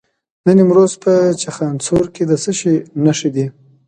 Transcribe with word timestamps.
د 0.45 0.47
نیمروز 0.57 0.93
په 1.03 1.13
چخانسور 1.41 2.05
کې 2.15 2.23
د 2.27 2.31
څه 2.43 2.51
شي 2.59 2.75
نښې 3.03 3.29
دي؟ 3.35 3.45